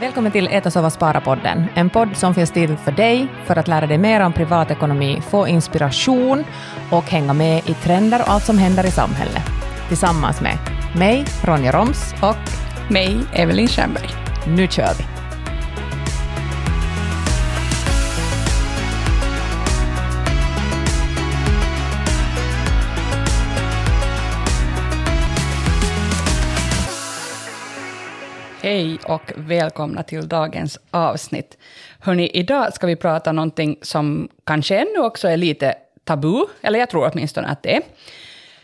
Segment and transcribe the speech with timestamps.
[0.00, 1.64] Välkommen till Äta, sova, spara-podden.
[1.74, 5.48] En podd som finns till för dig för att lära dig mer om privatekonomi, få
[5.48, 6.44] inspiration
[6.90, 9.42] och hänga med i trender och allt som händer i samhället.
[9.88, 10.58] Tillsammans med
[10.98, 14.08] mig, Ronja Roms och mig, Evelyn Stjernberg.
[14.46, 15.13] Nu kör vi!
[28.74, 31.58] Hej och välkomna till dagens avsnitt.
[32.00, 35.74] Hörni, idag ska vi prata om någonting som kanske ännu också är lite
[36.04, 37.82] tabu, eller jag tror åtminstone att det är.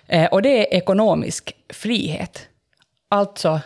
[0.06, 2.48] Eh, och det är ekonomisk frihet.
[3.08, 3.60] Alltså,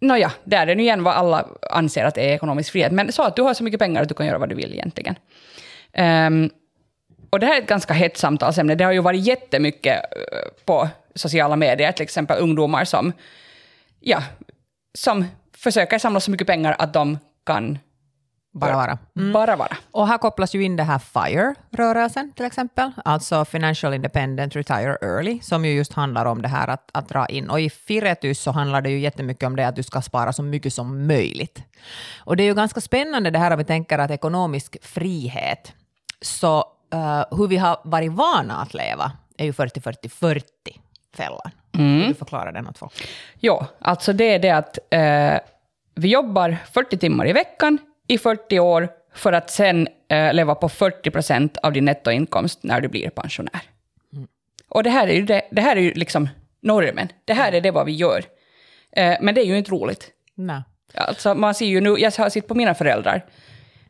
[0.00, 3.22] nåja, där är nu igen vad alla anser att det är ekonomisk frihet, men så
[3.22, 5.14] att du har så mycket pengar att du kan göra vad du vill egentligen.
[5.98, 6.50] Um,
[7.30, 8.74] och det här är ett ganska hett samtalsämne.
[8.74, 13.12] Det har ju varit jättemycket eh, på sociala medier, till exempel ungdomar som,
[14.00, 14.22] ja,
[14.94, 15.24] som
[15.62, 17.78] försöker samla så mycket pengar att de kan
[18.52, 18.98] bara vara.
[19.16, 19.32] Mm.
[19.32, 19.76] Bara vara.
[19.90, 25.40] Och här kopplas ju in det här FIRE-rörelsen till exempel, alltså Financial Independent Retire Early,
[25.40, 27.50] som ju just handlar om det här att, att dra in.
[27.50, 30.42] Och i Firetus så handlar det ju jättemycket om det att du ska spara så
[30.42, 31.62] mycket som möjligt.
[32.18, 35.72] Och det är ju ganska spännande det här om vi tänker att ekonomisk frihet,
[36.22, 36.58] så
[36.94, 41.50] uh, hur vi har varit vana att leva är ju 40-40-40-fällan.
[41.78, 41.98] Mm.
[41.98, 42.92] Vill du förklara den åt folk?
[43.40, 45.40] Ja, alltså det är det att eh,
[45.94, 50.68] vi jobbar 40 timmar i veckan i 40 år för att sen eh, leva på
[50.68, 53.62] 40 procent av din nettoinkomst när du blir pensionär.
[54.12, 54.28] Mm.
[54.68, 56.28] Och det här är ju, det, det, här är ju liksom
[56.62, 57.08] normen.
[57.24, 58.24] Det här är det vad vi gör.
[58.92, 60.10] Eh, men det är ju inte roligt.
[60.34, 60.62] Nej.
[60.94, 63.24] Alltså man ser ju nu, jag har sett på mina föräldrar,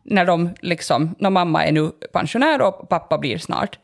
[0.03, 3.79] när de liksom, när mamma är nu pensionär och pappa blir snart.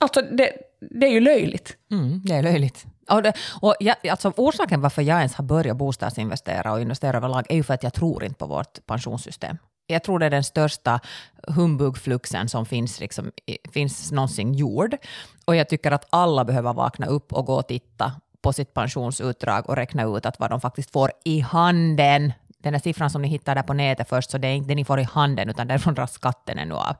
[0.00, 1.76] Alltså det, det är ju löjligt.
[1.90, 2.86] Mm, det är löjligt.
[3.10, 7.46] Och, det, och jag, alltså orsaken varför jag ens har börjat bostadsinvestera och investera överlag
[7.48, 9.56] är ju för att jag tror inte på vårt pensionssystem.
[9.86, 11.00] Jag tror det är den största
[11.48, 13.32] humbugfluxen som finns, liksom,
[13.72, 14.96] finns någonsin gjord.
[15.44, 18.12] Och jag tycker att alla behöver vakna upp och gå och titta
[18.42, 22.80] på sitt pensionsutdrag och räkna ut att vad de faktiskt får i handen den där
[22.80, 25.00] siffran som ni hittar där på nätet först, så det är inte det ni får
[25.00, 26.96] i handen, utan därifrån dras skatten ännu av.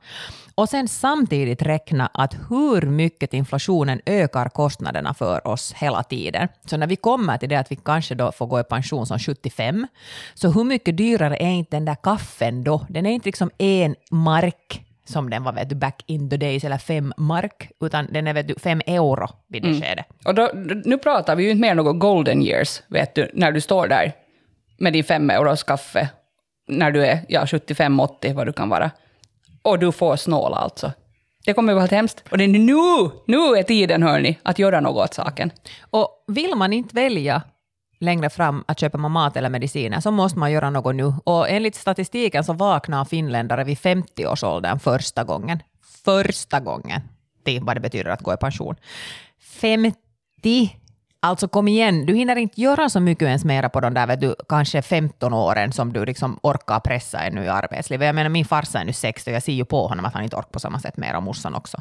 [0.55, 6.47] Och sen samtidigt räkna att hur mycket inflationen ökar kostnaderna för oss hela tiden.
[6.65, 9.19] Så när vi kommer till det att vi kanske då får gå i pension som
[9.19, 9.87] 75,
[10.33, 12.85] så hur mycket dyrare är inte den där kaffen då?
[12.89, 16.63] Den är inte liksom en mark som den var vet du, back in the days,
[16.63, 19.81] eller fem mark, utan den är vet du, fem euro vid det mm.
[19.81, 20.05] skedet.
[20.25, 20.49] Och då,
[20.85, 24.13] nu pratar vi ju inte mer något golden years, vet du, när du står där
[24.77, 26.09] med din fem euros kaffe
[26.67, 28.91] när du är ja, 75-80, vad du kan vara.
[29.61, 30.91] Och du får snåla alltså.
[31.45, 32.23] Det kommer vara helt hemskt.
[32.29, 35.51] Och det är nu, nu är tiden hörni, att göra något åt saken.
[35.81, 37.41] Och vill man inte välja
[37.99, 41.13] längre fram att köpa mat eller mediciner så måste man göra något nu.
[41.23, 45.59] Och enligt statistiken så vaknar finländare vid 50-årsåldern första gången.
[46.05, 47.01] Första gången
[47.45, 48.75] till vad det betyder att gå i pension.
[49.61, 50.77] 50
[51.25, 54.21] Alltså kom igen, du hinner inte göra så mycket ens mera på de där vet
[54.21, 58.05] du, kanske 15 åren som du liksom orkar pressa ännu i arbetslivet.
[58.05, 60.23] Jag menar min farsa är nu 60 och jag ser ju på honom att han
[60.23, 61.77] inte orkar på samma sätt mera och morsan också.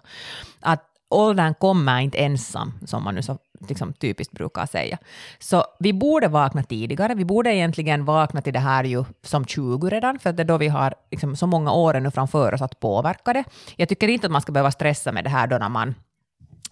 [0.61, 3.39] Att åldern kommer inte ensam, som man nu så
[3.69, 4.99] liksom, typiskt brukar säga.
[5.39, 7.15] Så vi borde vakna tidigare.
[7.15, 10.59] Vi borde egentligen vakna till det här ju som 20 redan, för det är då
[10.59, 13.45] vi har liksom, så många år nu framför oss att påverka det.
[13.77, 15.95] Jag tycker inte att man ska behöva stressa med det här då när man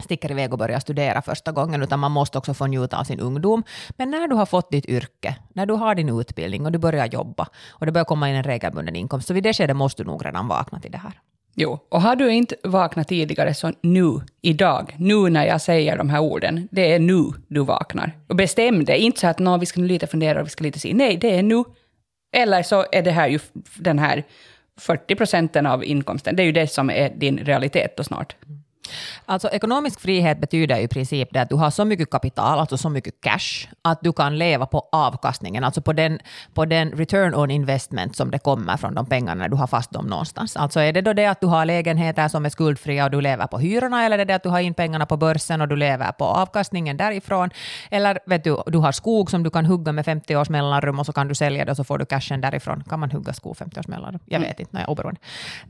[0.01, 3.19] sticker iväg och börjar studera första gången, utan man måste också få njuta av sin
[3.19, 3.63] ungdom.
[3.89, 7.05] Men när du har fått ditt yrke, när du har din utbildning och du börjar
[7.05, 10.07] jobba och det börjar komma in en regelbunden inkomst, så vid det skedet måste du
[10.07, 11.13] nog redan vakna till det här.
[11.55, 16.09] Jo, och har du inte vaknat tidigare så nu, idag, nu när jag säger de
[16.09, 18.17] här orden, det är nu du vaknar.
[18.27, 20.93] Och bestäm dig, inte så att vi ska lite fundera och vi ska lite se,
[20.93, 21.63] nej, det är nu.
[22.35, 23.39] Eller så är det här ju
[23.75, 24.23] den här
[24.79, 28.35] 40 procenten av inkomsten, det är ju det som är din realitet då snart.
[28.45, 28.60] Mm.
[29.25, 32.89] Alltså ekonomisk frihet betyder i princip det att du har så mycket kapital, alltså så
[32.89, 36.19] mycket cash, att du kan leva på avkastningen, alltså på den,
[36.53, 39.91] på den return on investment som det kommer från de pengarna när du har fast
[39.91, 40.55] dem någonstans.
[40.57, 43.47] Alltså är det då det att du har lägenheter som är skuldfria och du lever
[43.47, 45.75] på hyrorna, eller är det det att du har in pengarna på börsen och du
[45.75, 47.49] lever på avkastningen därifrån,
[47.91, 51.05] eller vet du, du har skog som du kan hugga med 50 års mellanrum och
[51.05, 52.83] så kan du sälja det och så får du cashen därifrån.
[52.89, 54.19] Kan man hugga skog 50 års mellanrum?
[54.25, 54.49] Jag mm.
[54.49, 55.19] vet inte, jag är oberoende.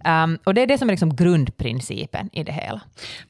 [0.06, 2.82] Um, och det är det som är liksom grundprincipen i det hela.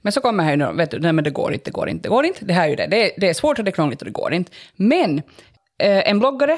[0.01, 2.03] Men så kommer här nu, vet du, nej men det går inte, det går inte,
[2.03, 2.45] det går inte.
[2.45, 2.87] Det här är ju det.
[2.87, 4.51] Det är, det är svårt och det är krångligt och det går inte.
[4.75, 5.17] Men
[5.77, 6.57] eh, en bloggare,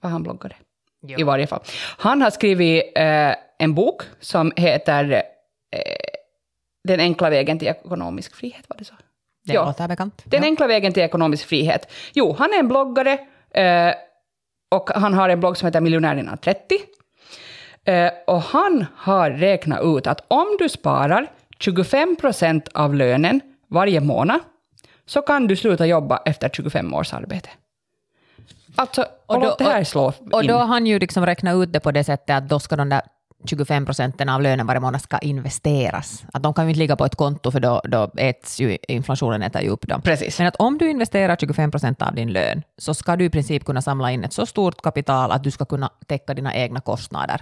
[0.00, 0.56] vad han bloggare?
[1.06, 1.20] Jo.
[1.20, 1.60] I varje fall.
[1.98, 5.80] Han har skrivit eh, en bok som heter eh,
[6.84, 8.94] Den enkla vägen till ekonomisk frihet, var det så?
[9.44, 9.64] Det ja.
[9.64, 10.22] låter bekant.
[10.24, 10.48] Den ja.
[10.48, 11.92] enkla vägen till ekonomisk frihet.
[12.12, 13.18] Jo, han är en bloggare,
[13.50, 13.94] eh,
[14.70, 16.78] och han har en blogg som heter Miljonärerna 30.
[17.84, 21.26] Eh, och han har räknat ut att om du sparar
[21.64, 24.40] 25 procent av lönen varje månad,
[25.06, 27.48] så kan du sluta jobba efter 25 års arbete.
[28.76, 30.32] Alltså, och, låt det här slå in.
[30.32, 32.76] Och då har han ju liksom räknat ut det på det sättet att då ska
[32.76, 33.02] de där
[33.44, 36.24] 25 procenten av lönen varje månad ska investeras.
[36.32, 39.42] Att de kan ju inte ligga på ett konto för då, då äts ju inflationen
[39.42, 40.02] äter ju upp dem.
[40.02, 40.38] Precis.
[40.38, 43.64] Men att om du investerar 25 procent av din lön så ska du i princip
[43.64, 47.40] kunna samla in ett så stort kapital att du ska kunna täcka dina egna kostnader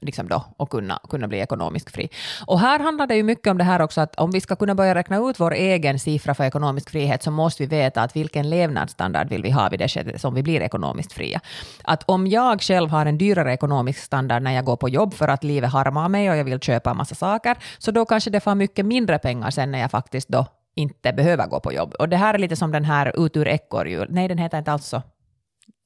[0.00, 2.08] liksom då, och kunna, kunna bli ekonomiskt fri.
[2.46, 4.74] Och här handlar det ju mycket om det här också att om vi ska kunna
[4.74, 8.50] börja räkna ut vår egen siffra för ekonomisk frihet så måste vi veta att vilken
[8.50, 11.40] levnadsstandard vill vi ha vid det skedet som vi blir ekonomiskt fria.
[11.84, 15.28] Att om jag själv har en dyrare ekonomisk standard när jag går på jobb för
[15.28, 18.40] att livet harmar mig och jag vill köpa en massa saker, så då kanske det
[18.40, 21.94] får mycket mindre pengar sen när jag faktiskt då inte behöver gå på jobb.
[21.98, 24.06] Och det här är lite som den här Ut ur ekorrhjul.
[24.10, 25.02] Nej, den heter inte alls så.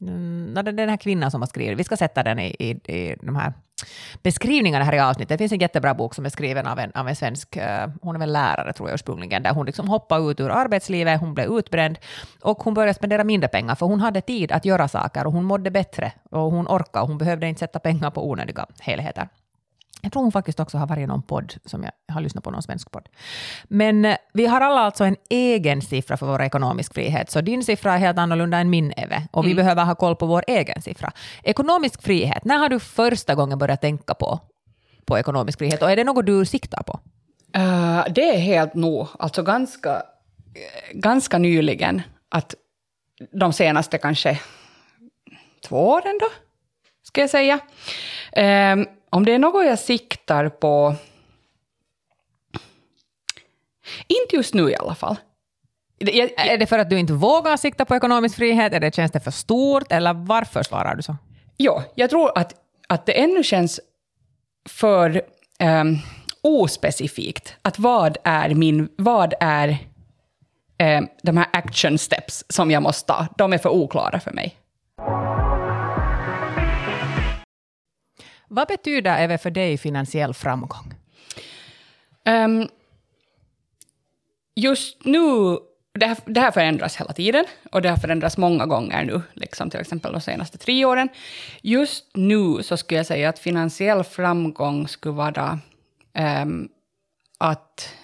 [0.02, 3.36] Mm, den här kvinnan som har skrivit, vi ska sätta den i, i, i de
[3.36, 3.52] här
[4.22, 5.28] beskrivningarna här i avsnittet.
[5.28, 8.14] Det finns en jättebra bok som är skriven av en, av en svensk, eh, hon
[8.14, 11.58] är väl lärare tror jag ursprungligen, där hon liksom hoppade ut ur arbetslivet, hon blev
[11.58, 11.98] utbränd
[12.40, 15.44] och hon började spendera mindre pengar för hon hade tid att göra saker och hon
[15.44, 19.28] mådde bättre och hon orkade och hon behövde inte sätta pengar på onödiga helheter.
[20.04, 22.50] Jag tror hon faktiskt också har varit i någon podd som jag har lyssnat på,
[22.50, 23.08] någon svensk podd.
[23.64, 27.64] Men eh, vi har alla alltså en egen siffra för vår ekonomisk frihet, så din
[27.64, 29.56] siffra är helt annorlunda än min, Eve, och vi mm.
[29.56, 31.12] behöver ha koll på vår egen siffra.
[31.42, 34.40] Ekonomisk frihet, när har du första gången börjat tänka på,
[35.04, 37.00] på ekonomisk frihet, och är det något du siktar på?
[37.56, 40.02] Uh, det är helt nog, alltså ganska,
[40.92, 42.54] ganska nyligen, att
[43.32, 44.40] de senaste kanske
[45.68, 46.28] två åren då,
[47.02, 47.60] ska jag säga.
[48.72, 50.94] Um, om det är något jag siktar på,
[54.06, 55.16] inte just nu i alla fall.
[55.98, 59.20] Jag, är det för att du inte vågar sikta på ekonomisk frihet, eller känns det
[59.20, 61.16] för stort, eller varför svarar du så?
[61.56, 62.54] Ja, jag tror att,
[62.88, 63.80] att det ännu känns
[64.68, 65.22] för
[65.60, 65.98] um,
[66.42, 67.54] ospecifikt.
[67.62, 69.68] Att vad är min, vad är
[70.82, 73.26] um, de här action steps som jag måste ta?
[73.38, 74.56] De är för oklara för mig.
[78.52, 80.94] Vad betyder även för dig finansiell framgång?
[82.24, 82.68] Um,
[84.54, 85.58] just nu,
[85.94, 89.70] det här, det här förändras hela tiden, och det har förändrats många gånger nu, liksom
[89.70, 91.08] till exempel de senaste tre åren.
[91.62, 95.58] Just nu så skulle jag säga att finansiell framgång skulle vara
[96.42, 96.68] um,
[97.38, 97.94] att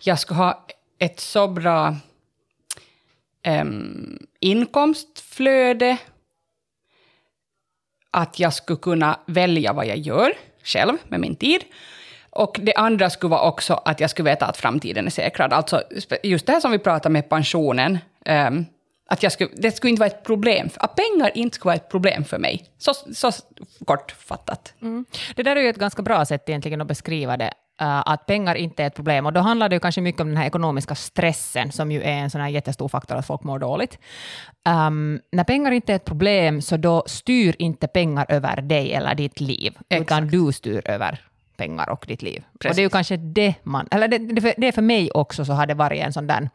[0.00, 0.66] jag skulle ha
[0.98, 1.96] ett så bra
[3.46, 5.98] um, inkomstflöde,
[8.18, 10.32] att jag skulle kunna välja vad jag gör
[10.64, 11.64] själv med min tid.
[12.30, 15.52] Och det andra skulle vara också att jag skulle veta att framtiden är säkrad.
[15.52, 15.82] Alltså
[16.22, 18.66] just det här som vi pratar med pensionen, um,
[19.10, 21.88] att jag skulle, det skulle inte vara ett problem, att pengar inte skulle vara ett
[21.90, 22.64] problem för mig.
[22.78, 23.30] Så, så
[23.84, 24.74] kortfattat.
[24.82, 25.04] Mm.
[25.36, 27.52] Det där är ju ett ganska bra sätt egentligen att beskriva det.
[27.82, 29.26] Uh, att pengar inte är ett problem.
[29.26, 32.18] Och då handlar det ju kanske mycket om den här ekonomiska stressen, som ju är
[32.18, 33.98] en sån här jättestor faktor att folk mår dåligt.
[34.68, 39.14] Um, när pengar inte är ett problem, så då styr inte pengar över dig eller
[39.14, 40.02] ditt liv, Exakt.
[40.02, 41.20] utan du styr över
[41.56, 42.44] pengar och ditt liv.
[42.60, 42.70] Precis.
[42.70, 43.88] Och det är ju kanske det man...
[43.90, 46.50] Eller det, det, det för mig också så har det varit en sån där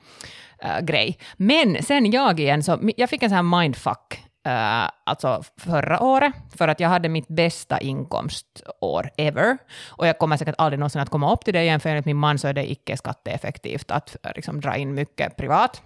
[0.65, 1.17] uh, grej.
[1.37, 6.33] Men sen jag igen, så jag fick en sån här mindfuck Uh, alltså förra året,
[6.57, 9.57] för att jag hade mitt bästa inkomstår ever.
[9.89, 12.17] Och jag kommer säkert aldrig någonsin att komma upp till det igen, för enligt min
[12.17, 15.81] man så är det icke skatteeffektivt att eh, liksom, dra in mycket privat.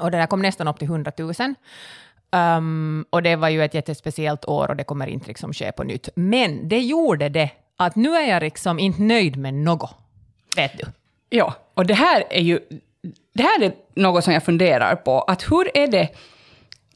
[0.00, 1.34] Och det där kom nästan upp till 100 000.
[2.30, 5.84] Um, och det var ju ett jättespeciellt år och det kommer inte liksom ske på
[5.84, 6.08] nytt.
[6.14, 9.90] Men det gjorde det att nu är jag liksom inte nöjd med något.
[10.56, 10.84] Vet du?
[11.30, 12.60] Ja, och det här är ju
[13.34, 15.20] det här är något som jag funderar på.
[15.20, 16.08] Att hur är det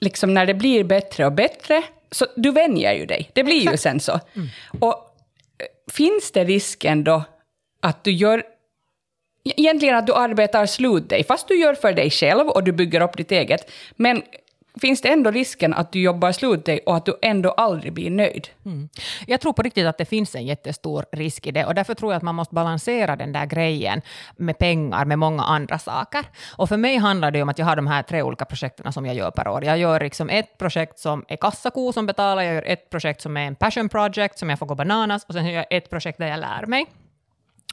[0.02, 3.30] liksom när det blir bättre och bättre, så du vänjer ju dig.
[3.32, 3.75] Det blir Exakt.
[3.75, 4.21] ju sen så.
[4.35, 4.49] Mm.
[4.80, 4.94] Och
[5.59, 7.25] eh, finns det risken då
[7.80, 8.42] att du gör
[9.44, 13.00] Egentligen att du arbetar slut dig, fast du gör för dig själv och du bygger
[13.00, 13.71] upp ditt eget.
[13.97, 14.23] Men
[14.80, 18.10] finns det ändå risken att du jobbar slut dig och att du ändå aldrig blir
[18.10, 18.48] nöjd.
[18.64, 18.88] Mm.
[19.26, 22.12] Jag tror på riktigt att det finns en jättestor risk i det och därför tror
[22.12, 24.02] jag att man måste balansera den där grejen
[24.36, 26.24] med pengar med många andra saker.
[26.56, 29.06] Och för mig handlar det om att jag har de här tre olika projekten som
[29.06, 29.64] jag gör per år.
[29.64, 33.36] Jag gör liksom ett projekt som är kassako som betalar, jag gör ett projekt som
[33.36, 36.18] är en passion project som jag får gå bananas och sen gör jag ett projekt
[36.18, 36.86] där jag lär mig.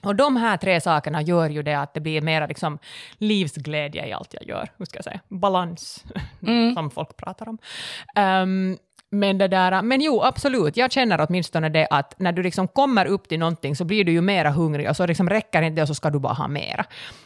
[0.04, 2.80] Och de här tre sakerna gör ju det att det blir mera liksom
[3.18, 4.72] livsglädje i allt jag gör.
[4.78, 5.20] Hur ska jag säga?
[5.28, 6.06] Balans,
[6.48, 6.76] mm.
[6.76, 7.58] som folk pratar om.
[8.16, 8.78] Um,
[9.12, 13.06] Men, det där, men jo, absolut, jag känner åtminstone det att när du liksom kommer
[13.06, 15.82] upp till någonting så blir du ju mera hungrig och så liksom räcker inte det
[15.82, 16.86] och så ska du bara ha mera.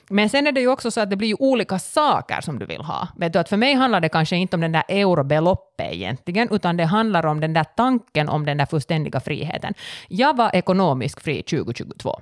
[0.10, 2.66] Men sen är det ju också så att det blir ju olika saker som du
[2.66, 3.08] vill ha.
[3.18, 6.78] Vet du, att för mig handlar det kanske inte om den där eurobeloppet egentligen, utan
[6.78, 9.74] det handlar om den där tanken om den där fullständiga friheten.
[10.08, 12.22] Jag var ekonomiskt fri 2022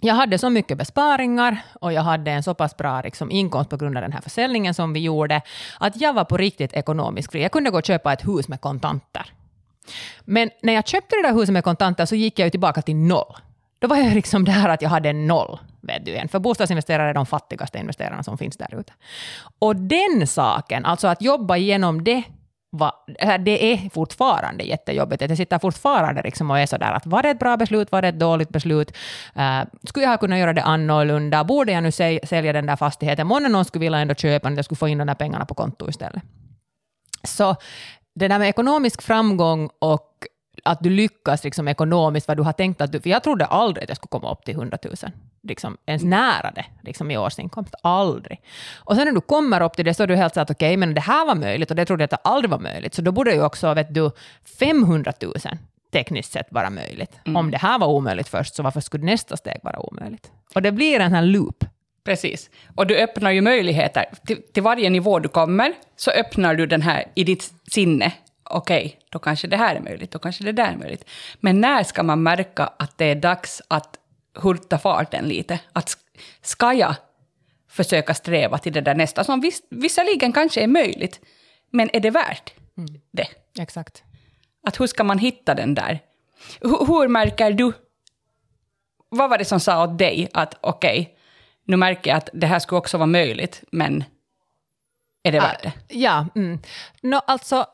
[0.00, 3.76] jag hade så mycket besparingar och jag hade en så pass bra liksom, inkomst på
[3.76, 5.42] grund av den här försäljningen som vi gjorde,
[5.80, 7.42] att jag var på riktigt ekonomiskt fri.
[7.42, 9.32] Jag kunde gå och köpa ett hus med kontanter.
[10.24, 12.96] Men när jag köpte det där huset med kontanter så gick jag ju tillbaka till
[12.96, 13.36] noll.
[13.78, 16.28] Då var jag liksom där att jag hade noll, vet du igen.
[16.28, 18.92] För bostadsinvesterare är de fattigaste investerarna som finns där ute.
[19.58, 22.22] Och den saken, alltså att jobba igenom det
[22.74, 25.22] va, äh, det är fortfarande jättejobbigt.
[25.22, 28.08] Jag sitter fortfarande liksom och är sådär att var det ett bra beslut, var det
[28.08, 28.96] ett dåligt beslut?
[29.36, 31.44] Uh, skulle jag ha kunnat göra det annorlunda?
[31.44, 33.26] Borde jag nu sälja den där fastigheten?
[33.26, 35.54] Månne någon skulle vilja ändå köpa den, jag skulle få in de där pengarna på
[35.54, 36.22] konto istället.
[37.22, 37.56] Så
[38.14, 40.13] det där med ekonomisk framgång och
[40.64, 43.00] att du lyckas liksom ekonomiskt, vad du har tänkt att du...
[43.00, 44.94] För jag trodde aldrig att jag skulle komma upp till 100 000,
[45.42, 47.74] liksom, ens nära det liksom, i årsinkomst.
[47.82, 48.40] Aldrig.
[48.76, 50.68] Och sen när du kommer upp till det så är du helt så att okej,
[50.68, 52.94] okay, men det här var möjligt och det trodde jag att det aldrig var möjligt.
[52.94, 54.10] Så då borde ju också, vet du,
[54.58, 55.34] 500 000
[55.92, 57.18] tekniskt sett vara möjligt.
[57.24, 57.36] Mm.
[57.36, 60.30] Om det här var omöjligt först, så varför skulle nästa steg vara omöjligt?
[60.54, 61.64] Och det blir en sån loop.
[62.04, 62.50] Precis.
[62.74, 64.04] Och du öppnar ju möjligheter.
[64.26, 68.12] Till, till varje nivå du kommer, så öppnar du den här i ditt sinne
[68.44, 71.04] okej, okay, då kanske det här är möjligt, då kanske det där är möjligt.
[71.40, 73.98] Men när ska man märka att det är dags att
[74.34, 75.60] hurta farten lite?
[75.72, 75.98] Att
[76.42, 76.94] ska jag
[77.68, 81.20] försöka sträva till det där nästa, som viss, visserligen kanske är möjligt,
[81.70, 83.00] men är det värt mm.
[83.12, 83.28] det?
[83.58, 84.02] Exakt.
[84.66, 86.00] Att hur ska man hitta den där?
[86.62, 87.72] H hur märker du?
[89.08, 91.14] Vad var det som sa åt dig att okej, okay,
[91.64, 94.04] nu märker jag att det här skulle också vara möjligt, men
[95.22, 95.72] är det värt det?
[95.88, 96.58] Ja, mm.
[97.02, 97.66] no, alltså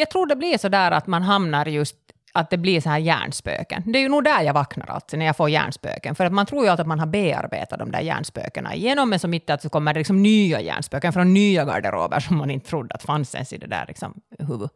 [0.00, 1.96] jag tror det blir så där att man hamnar just
[2.32, 3.82] att det blir så här hjärnspöken.
[3.86, 6.14] Det är ju nog där jag vaknar alltid, när jag får hjärnspöken.
[6.14, 9.18] För att man tror ju alltid att man har bearbetat de där hjärnspökena igenom, men
[9.18, 12.50] så mitt i att så kommer det liksom nya hjärnspöken från nya garderober som man
[12.50, 14.70] inte trodde att fanns ens i det där liksom, huvudet.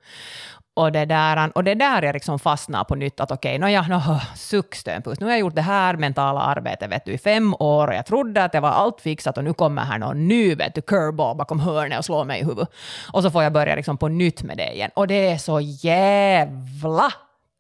[0.77, 3.95] Och det, där, och det där jag liksom fastnar på nytt, att okej, okay, no,
[3.95, 7.55] no, suck stönpuss, nu har jag gjort det här mentala arbetet vet du, i fem
[7.55, 10.55] år och jag trodde att det var allt fixat och nu kommer här någon ny
[10.55, 12.69] vet du, curveball bakom hörnet och slår mig i huvudet.
[13.13, 14.91] Och så får jag börja liksom på nytt med det igen.
[14.95, 17.13] Och det är så jävla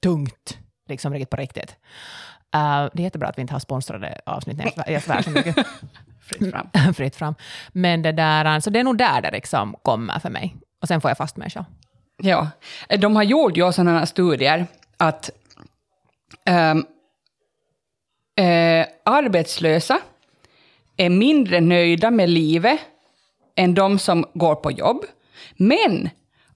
[0.04, 0.58] tungt,
[0.88, 1.76] liksom riktigt på riktigt.
[2.56, 5.56] Uh, det är jättebra att vi inte har sponsrade avsnitt, jag svär så mycket.
[6.20, 6.94] Fritt fram.
[6.94, 7.34] Fritt fram.
[7.72, 10.56] Men det där, så det är nog där det liksom kommer för mig.
[10.82, 11.64] Och sen får jag fast själv.
[12.16, 12.48] Ja,
[12.98, 15.30] de har gjort ju sådana här studier att
[16.46, 16.86] ähm,
[18.36, 19.98] äh, arbetslösa
[20.96, 22.80] är mindre nöjda med livet
[23.56, 25.04] än de som går på jobb.
[25.56, 26.10] Men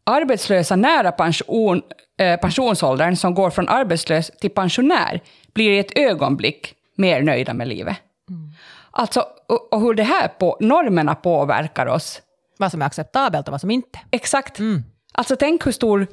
[0.08, 1.82] arbetslösa nära pension,
[2.20, 5.20] äh, pensionsåldern som går från arbetslös till pensionär
[5.54, 7.96] blir i ett ögonblick mer nöjda med livet.
[8.30, 8.50] Mm.
[8.90, 12.22] Alltså, och, och hur det här på, normerna påverkar oss.
[12.58, 13.98] Vad som är acceptabelt och vad som inte.
[14.10, 14.58] Exakt.
[14.58, 14.82] Mm.
[15.12, 16.06] Alltså tänk hur stor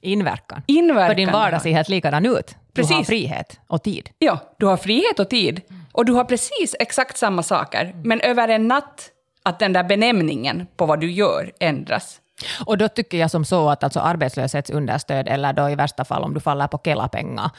[0.00, 0.62] inverkan.
[0.66, 2.56] inverkan För din vardag ser helt likadan ut.
[2.74, 2.90] Precis.
[2.90, 4.10] Du har frihet och tid.
[4.18, 5.60] Ja, du har frihet och tid.
[5.92, 9.10] Och du har precis exakt samma saker, men över en natt
[9.42, 12.20] att den där benämningen på vad du gör ändras.
[12.66, 16.34] Och då tycker jag som så att alltså arbetslöshetsunderstöd, eller då i värsta fall om
[16.34, 17.50] du faller på Kela-pengar,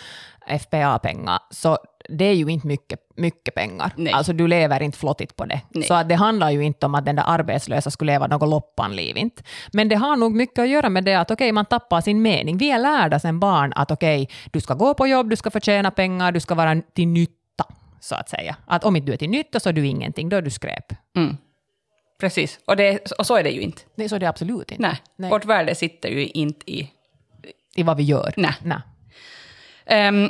[0.60, 1.78] FPA-pengar, så
[2.10, 3.92] det är ju inte mycket, mycket pengar.
[3.96, 4.14] Nej.
[4.14, 5.62] Alltså du lever inte flottigt på det.
[5.70, 5.84] Nej.
[5.84, 9.18] Så att det handlar ju inte om att den där arbetslösa skulle leva något loppanliv
[9.18, 9.44] inte.
[9.74, 12.22] Men det har nog mycket att göra med det att okej, okay, man tappar sin
[12.22, 12.58] mening.
[12.58, 15.52] Vi är lärda sen barn att okej, okay, du ska gå på jobb, du ska
[15.52, 17.66] förtjäna pengar, du ska vara till nytta,
[18.00, 18.56] så att säga.
[18.66, 20.94] Att om inte du är till nytta så är du ingenting, då är du skräp.
[21.16, 21.38] Mm.
[22.22, 23.82] Precis, och, det, och så är det ju inte.
[23.96, 24.82] Nej, så är det absolut inte.
[24.82, 25.30] Nej, Nej.
[25.30, 26.92] vårt värde sitter ju inte i...
[27.76, 28.34] I vad vi gör.
[28.38, 28.54] Nej.
[28.64, 30.08] Nej.
[30.08, 30.30] Um,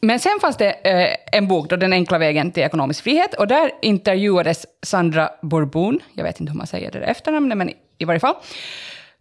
[0.00, 3.46] men sen fanns det eh, en bok, då, Den enkla vägen till ekonomisk frihet, och
[3.46, 8.04] där intervjuades Sandra Bourbon, jag vet inte hur man säger det efternamnet, men i, i
[8.04, 8.34] varje fall.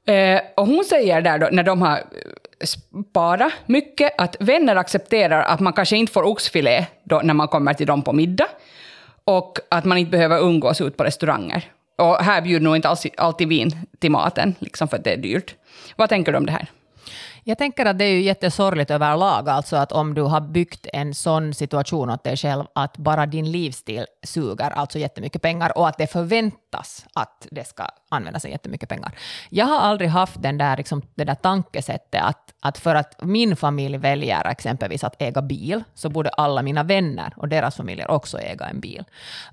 [0.05, 2.03] Eh, och hon säger där då, när de har
[2.63, 7.73] sparat mycket, att vänner accepterar att man kanske inte får oxfilé då, när man kommer
[7.73, 8.47] till dem på middag,
[9.23, 11.71] och att man inte behöver umgås ut på restauranger.
[11.98, 15.56] Och här bjuder nog inte alltid vin till maten, liksom för att det är dyrt.
[15.96, 16.68] Vad tänker du om det här?
[17.50, 21.13] Jag tänker att det är ju jättesorgligt överlag, alltså att om du har byggt en
[21.13, 25.98] sån situation åt dig själv att bara din livsstil suger alltså jättemycket pengar och att
[25.98, 29.12] det förväntas att det ska använda sig jättemycket pengar.
[29.50, 33.56] Jag har aldrig haft den där, liksom, det där tankesättet att, att för att min
[33.56, 38.39] familj väljer exempelvis att äga bil, så borde alla mina vänner och deras familjer också
[38.39, 39.04] äga en bil.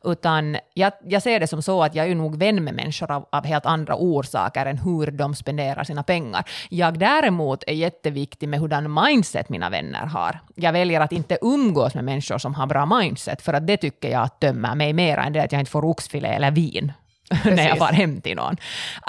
[0.04, 3.26] Utan jag, jag ser det som så att jag är nog vän med människor av,
[3.32, 6.44] av helt andra orsaker än hur de spenderar sina pengar.
[6.70, 10.40] Jag däremot är jätteviktig med hurdan mindset mina vänner har.
[10.54, 14.10] Jag väljer att inte umgås med människor som har bra mindset, för att det tycker
[14.10, 16.92] jag tömmer mig mer än det att jag inte får oxfilé eller vin
[17.44, 18.56] när jag far hem till någon.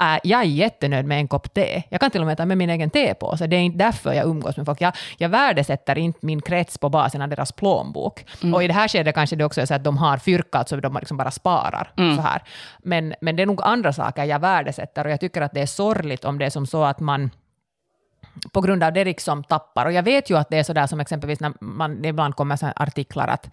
[0.00, 1.82] Uh, jag är jättenöjd med en kopp te.
[1.88, 3.46] Jag kan till och med ta med min egen tepåse.
[3.46, 4.80] Det är inte därför jag umgås med folk.
[4.80, 8.24] Jag, jag värdesätter inte min krets på basen av deras plånbok.
[8.42, 8.54] Mm.
[8.54, 10.76] Och i det här skedet kanske det också är så att de har fyrkat så
[10.76, 11.92] de liksom bara sparar.
[11.96, 12.16] Mm.
[12.16, 12.42] Så här.
[12.78, 15.66] Men, men det är nog andra saker jag värdesätter och jag tycker att det är
[15.66, 17.30] sorgligt om det är som så att man
[18.52, 19.86] på grund av det liksom tappar.
[19.86, 22.56] Och jag vet ju att det är så där som exempelvis när man ibland kommer
[22.56, 23.50] så artiklar att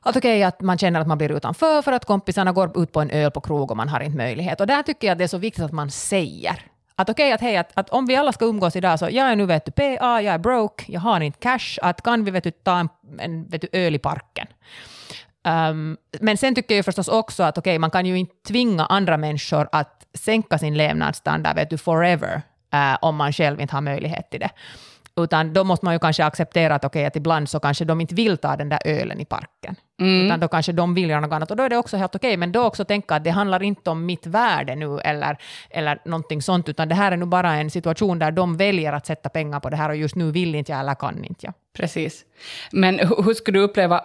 [0.00, 2.92] att okej, okay, att man känner att man blir utanför för att kompisarna går ut
[2.92, 4.60] på en öl på krog och man har inte möjlighet.
[4.60, 6.62] Och där tycker jag att det är så viktigt att man säger
[6.94, 9.30] att okej, okay, att hej, att, att, om vi alla ska umgås idag så jag
[9.30, 12.30] är nu vet du PA, jag är broke, jag har inte cash, att kan vi
[12.30, 14.46] vet du, ta en, en vet du, öl i parken?
[15.48, 18.86] Um, men sen tycker jag förstås också att okej, okay, man kan ju inte tvinga
[18.86, 22.42] andra människor att sänka sin levnadsstandard vet du, forever,
[22.74, 24.50] uh, om man själv inte har möjlighet till det.
[25.16, 28.14] Utan då måste man ju kanske acceptera att, okay, att ibland så kanske de inte
[28.14, 29.76] vill ta den där ölen i parken.
[30.00, 30.26] Mm.
[30.26, 31.50] Utan då kanske de vill göra något annat.
[31.50, 32.28] Och då är det också helt okej.
[32.28, 35.36] Okay, men då också tänka att det handlar inte om mitt värde nu eller,
[35.70, 39.06] eller någonting sånt, utan det här är nu bara en situation där de väljer att
[39.06, 41.54] sätta pengar på det här och just nu vill inte jag eller kan inte jag.
[41.76, 42.24] Precis.
[42.72, 44.00] Men hur skulle du uppleva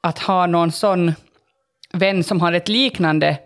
[0.00, 1.12] att ha någon sån
[1.92, 3.38] vän som har ett liknande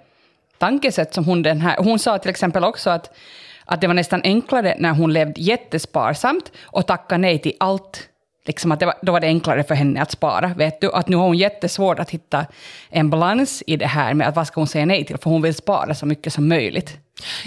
[0.58, 1.76] tankesätt som hon den här.
[1.78, 3.16] Hon sa till exempel också att
[3.64, 8.08] att det var nästan enklare när hon levde jättesparsamt och tackade nej till allt.
[8.46, 10.48] Liksom att det var, då var det enklare för henne att spara.
[10.56, 10.92] Vet du?
[10.92, 12.46] Att nu har hon jättesvårt att hitta
[12.90, 15.42] en balans i det här med att vad ska hon säga nej till, för hon
[15.42, 16.98] vill spara så mycket som möjligt.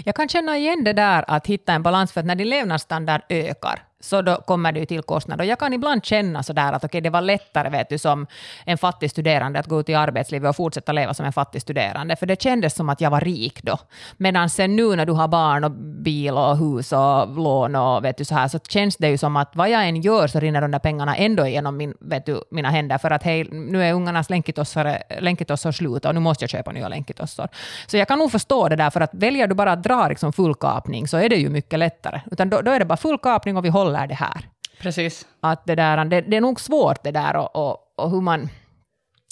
[0.05, 3.21] Jag kan känna igen det där att hitta en balans, för att när din levnadsstandard
[3.29, 5.45] ökar, så då kommer det ju till kostnader.
[5.45, 8.27] Jag kan ibland känna sådär att okay, det var lättare vet du, som
[8.65, 12.15] en fattig studerande att gå ut i arbetslivet och fortsätta leva som en fattig studerande,
[12.15, 13.77] för det kändes som att jag var rik då.
[14.17, 18.17] Medan sen nu när du har barn och bil och hus och lån och vet
[18.17, 20.61] du, så här, så känns det ju som att vad jag än gör så rinner
[20.61, 23.93] de där pengarna ändå igenom min, vet du, mina händer, för att hej, nu är
[23.93, 27.47] ungarnas länkitossar slut och nu måste jag köpa nya länkitossor.
[27.87, 30.33] Så jag kan nog förstå det där, för att väljer du bara att dra liksom
[30.33, 32.21] full kapning så är det ju mycket lättare.
[32.31, 34.49] Utan då, då är det bara full kapning och vi håller håller det här.
[34.79, 35.25] Precis.
[35.41, 38.49] Att det, där, det, det är nog svårt det där och, och, och hur man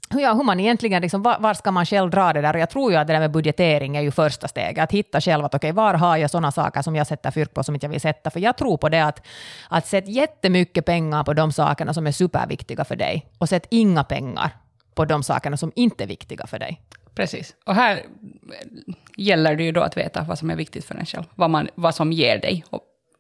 [0.09, 2.53] ja, hur man egentligen, liksom, var, var, ska man själv dra det där?
[2.53, 4.83] Och jag tror ju att det där med budgetering är ju första steget.
[4.83, 7.53] Att hitta själv att okej, okay, var har jag sådana saker som jag sätter fyrk
[7.53, 8.29] på som inte jag vill sätta?
[8.29, 9.27] För jag tror på det att,
[9.69, 14.03] att sätta jättemycket pengar på de sakerna som är superviktiga för dig och sätt inga
[14.03, 14.51] pengar
[14.95, 16.81] på de sakerna som inte är viktiga för dig.
[17.15, 17.55] Precis.
[17.65, 18.01] Och här
[19.17, 21.23] gäller det ju då att veta vad som är viktigt för en själv.
[21.35, 22.63] Vad, man, vad som ger dig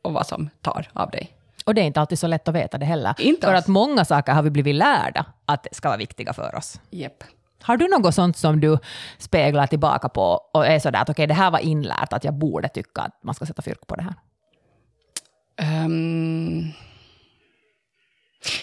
[0.05, 1.31] och, vad som tar av dig.
[1.65, 3.15] Och det är inte alltid så lätt att veta det heller.
[3.17, 6.79] Inte för att många saker har vi blivit lärda att ska vara viktiga för oss.
[6.91, 7.23] Yep.
[7.61, 8.77] Har du något sånt som du
[9.17, 12.33] speglar tillbaka på och är sådär att okej, okay, det här var inlärt, att jag
[12.33, 14.15] borde tycka att man ska sätta fyrk på det här?
[15.85, 16.71] Um,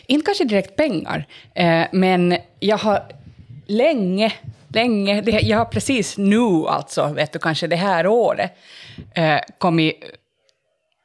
[0.07, 3.03] inte kanske direkt pengar, eh, men jag har
[3.67, 4.33] länge,
[4.69, 8.53] länge, det, jag har precis nu alltså, vet du, kanske det här året,
[9.15, 10.05] eh, kommit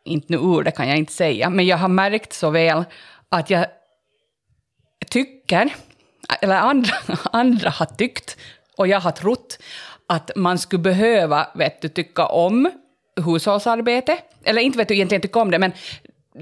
[0.07, 2.83] inte nu ur det kan jag inte säga, men jag har märkt så väl
[3.29, 3.65] att jag
[5.09, 5.73] tycker,
[6.41, 6.93] eller andra,
[7.31, 8.37] andra har tyckt,
[8.77, 9.59] och jag har trott,
[10.07, 12.71] att man skulle behöva vet du, tycka om
[13.25, 14.17] hushållsarbete.
[14.43, 15.71] Eller inte vet du egentligen tycka om det, men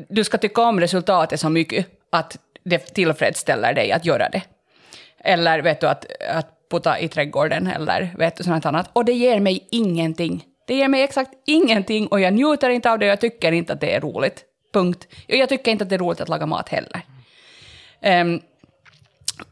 [0.09, 4.41] du ska tycka om resultatet så mycket att det tillfredsställer dig att göra det.
[5.19, 8.89] Eller vet du, att, att putta i trädgården eller vet du, sånt annat.
[8.93, 10.43] Och det ger mig ingenting.
[10.65, 13.73] Det ger mig exakt ingenting och jag njuter inte av det och jag tycker inte
[13.73, 14.43] att det är roligt.
[14.73, 15.07] Punkt.
[15.27, 17.01] Och jag tycker inte att det är roligt att laga mat heller.
[18.01, 18.41] Um,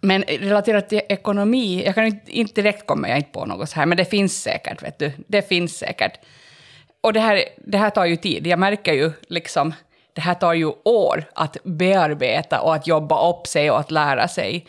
[0.01, 3.75] men relaterat till ekonomi, jag kan inte, inte direkt komma jag inte på något så
[3.75, 5.11] här, men det finns säkert, vet du.
[5.27, 6.19] Det finns säkert.
[7.01, 8.47] Och det här, det här tar ju tid.
[8.47, 9.73] Jag märker ju liksom,
[10.13, 14.27] det här tar ju år att bearbeta och att jobba upp sig och att lära
[14.27, 14.65] sig.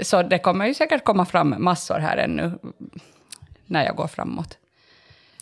[0.00, 2.52] Så det kommer ju säkert komma fram massor här ännu
[3.66, 4.58] när jag går framåt.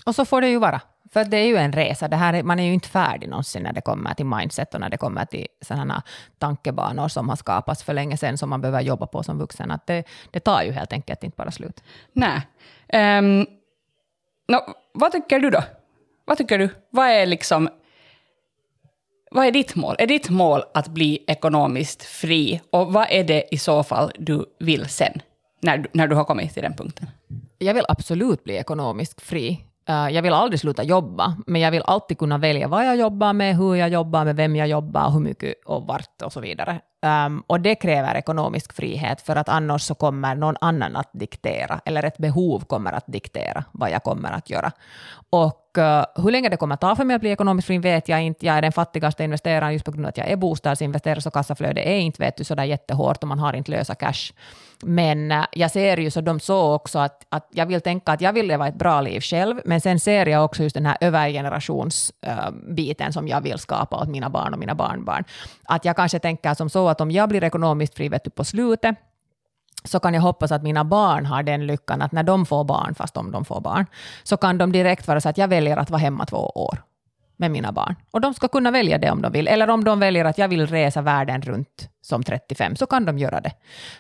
[0.07, 0.81] Och så får det ju vara.
[1.13, 2.09] För det är ju en resa.
[2.09, 4.91] Det här, man är ju inte färdig någonsin när det kommer till mindset och när
[4.91, 6.03] det kommer till sådana
[6.39, 9.71] tankebanor som har skapats för länge sedan som man behöver jobba på som vuxen.
[9.71, 11.83] Att det, det tar ju helt enkelt inte bara slut.
[12.13, 12.41] Nej.
[13.19, 13.47] Um,
[14.49, 14.59] no,
[14.95, 15.63] vad tycker du då?
[16.25, 16.69] Vad tycker du?
[16.91, 17.69] Vad är liksom...
[19.31, 19.97] vad är ditt mål?
[19.99, 22.61] Är ditt mål att bli ekonomiskt fri?
[22.71, 25.23] Och vad är det i så fall du vill sen,
[25.61, 27.11] när, när du har kommit till den punkten?
[27.59, 29.65] Jag vill absolut bli ekonomiskt fri.
[29.87, 33.57] Jag vill aldrig sluta jobba, men jag vill alltid kunna välja vad jag jobbar med,
[33.57, 36.81] hur jag jobbar med, vem jag jobbar, hur mycket och vart och så vidare.
[37.03, 41.81] Um, och det kräver ekonomisk frihet, för att annars så kommer någon annan att diktera,
[41.85, 44.73] eller ett behov kommer att diktera vad jag kommer att göra.
[45.31, 48.09] Och uh, hur länge det kommer att ta för mig att bli ekonomiskt fri vet
[48.09, 48.47] jag inte.
[48.47, 51.87] Jag är den fattigaste investeraren just på grund av att jag är bostadsinvesterare, så kassaflödet
[51.87, 54.33] är inte vet du, sådär jättehårt och man har inte lösa cash.
[54.83, 58.21] Men uh, jag ser ju så de så också att, att jag vill tänka att
[58.21, 60.97] jag vill leva ett bra liv själv, men sen ser jag också just den här
[61.01, 65.25] övergenerationsbiten eh, uh, som jag vill skapa åt mina barn och mina barnbarn.
[65.65, 68.45] Att jag kanske tänker som så att om jag blir ekonomiskt fri vet du, på
[68.45, 68.97] slutet,
[69.85, 72.95] så kan jag hoppas att mina barn har den lyckan att när de får barn,
[72.95, 73.87] fast om de får barn,
[74.23, 76.83] så kan de direkt vara så att jag väljer att vara hemma två år
[77.37, 77.97] med mina barn.
[78.11, 79.49] Och de ska kunna välja det om de vill.
[79.49, 83.19] Eller om de väljer att jag vill resa världen runt som 35, så kan de
[83.19, 83.53] göra det.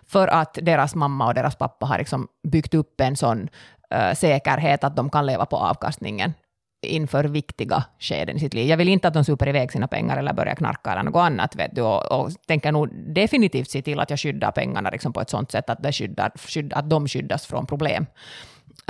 [0.06, 3.48] För att deras mamma och deras pappa har liksom byggt upp en sån
[3.94, 6.34] uh, säkerhet att de kan leva på avkastningen
[6.82, 8.66] inför viktiga skeden i sitt liv.
[8.66, 11.56] Jag vill inte att de super iväg sina pengar eller börjar knarka eller något annat.
[11.56, 15.20] Vet du, och, och tänker nog definitivt se till att jag skyddar pengarna liksom på
[15.20, 18.06] ett sånt sätt att, det skyddar, skydd, att de skyddas från problem.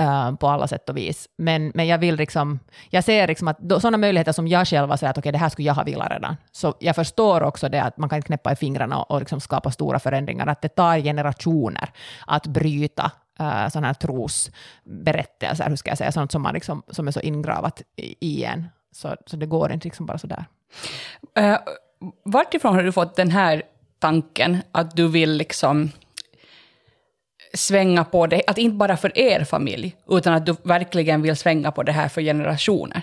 [0.01, 1.29] Uh, på alla sätt och vis.
[1.37, 4.95] Men, men jag vill liksom, jag ser liksom att då, sådana möjligheter som jag själv
[4.95, 6.35] säger att okej, okay, det här skulle jag ha velat redan.
[6.51, 9.71] Så jag förstår också det att man kan knäppa i fingrarna och, och liksom skapa
[9.71, 11.89] stora förändringar, att det tar generationer
[12.27, 16.83] att bryta Äh, uh, sådana här trosberättelser, hur ska jag säga, sånt som, man liksom,
[16.87, 18.67] som är så ingravat i, en.
[18.91, 20.45] Så, så det går inte liksom bara sådär.
[21.39, 21.59] Uh, äh,
[22.25, 23.63] vartifrån har du fått den här
[23.99, 25.91] tanken att du vill liksom
[27.53, 31.71] svänga på det, att inte bara för er familj, utan att du verkligen vill svänga
[31.71, 33.01] på det här för generationer?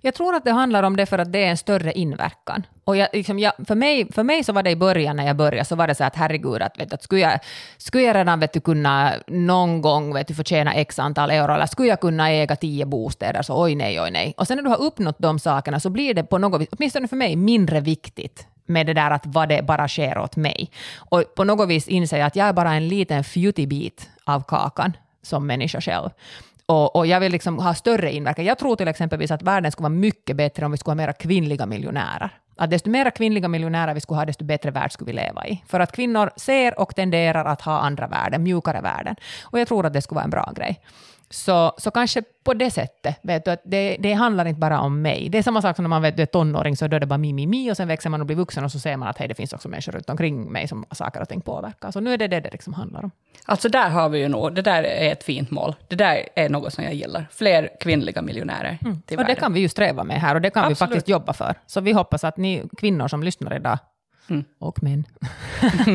[0.00, 2.66] Jag tror att det handlar om det för att det är en större inverkan.
[2.84, 5.36] Och jag, liksom, jag, för, mig, för mig så var det i början när jag
[5.36, 7.40] började, så var det så att herregud, att, vet, att skulle, jag,
[7.78, 11.66] skulle jag redan vet du, kunna någon gång vet du, förtjäna x antal euro, eller
[11.66, 14.34] skulle jag kunna äga tio bostäder, så oj nej, oj nej.
[14.36, 17.08] Och sen när du har uppnått de sakerna så blir det på något vis, åtminstone
[17.08, 20.70] för mig, mindre viktigt med det där att vad det bara sker åt mig.
[20.96, 24.42] Och på något vis inser jag att jag är bara en liten fjuttig bit av
[24.48, 26.10] kakan som människa själv.
[26.72, 28.44] Och, och, jag vill liksom ha större inverkan.
[28.44, 31.12] Jag tror till exempel att världen skulle vara mycket bättre om vi skulle ha mera
[31.12, 32.30] kvinnliga miljonärer.
[32.56, 35.62] Att desto mer kvinnliga miljonärer vi skulle ha, desto bättre värld skulle vi leva i.
[35.66, 39.16] För att kvinnor ser och tenderar att ha andra värden, mjukare värden.
[39.42, 40.80] Och jag tror att det skulle vara en bra grej.
[41.30, 45.02] Så, så kanske på det sättet, vet du, att det, det handlar inte bara om
[45.02, 45.28] mig.
[45.28, 47.06] Det är samma sak som när man vet, du är tonåring, så då är det
[47.06, 49.08] bara mi, mi, mi, och sen växer man och blir vuxen och så ser man
[49.08, 51.90] att hej, det finns också människor runt omkring mig som saker och ting påverkar.
[51.90, 53.10] Så nu är det det det liksom handlar om.
[53.44, 55.74] Alltså där har vi ju nog, det där är ett fint mål.
[55.88, 57.26] Det där är något som jag gillar.
[57.30, 59.02] Fler kvinnliga miljonärer mm.
[59.18, 60.76] Och det kan vi ju sträva med här och det kan Absolut.
[60.76, 61.54] vi faktiskt jobba för.
[61.66, 63.78] Så vi hoppas att ni kvinnor som lyssnar idag
[64.30, 64.44] Mm.
[64.58, 65.04] Och män.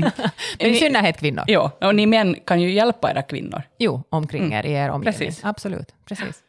[0.60, 1.44] Men i synnerhet kvinnor.
[1.48, 3.62] Ja, och ni män kan ju hjälpa era kvinnor.
[3.80, 4.54] Jo, omkring mm.
[4.54, 5.20] er, i er omgivning.
[5.20, 5.46] Precis.
[5.46, 5.94] Absolut.
[6.06, 6.44] Precis.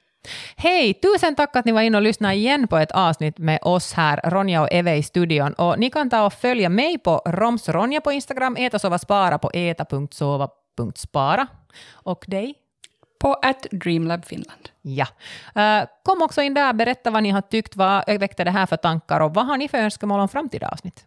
[0.57, 0.95] Hej!
[0.95, 4.21] Tusen tack att ni var inne och lyssnade igen på ett avsnitt med oss här,
[4.25, 5.53] Ronja och Eve i studion.
[5.53, 9.51] Och ni kan ta och följa mig på romsronja på Instagram, äta sova spara på
[9.55, 11.47] eta.sova.spara.
[11.93, 12.55] Och dig?
[13.21, 14.69] På at Dreamlab Finland.
[14.83, 15.07] Ja.
[15.57, 18.77] Uh, kom också in där, berätta vad ni har tyckt, vad väckte det här för
[18.77, 21.07] tankar och vad har ni för önskemål om framtida avsnitt?